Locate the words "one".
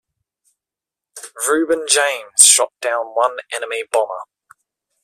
3.13-3.37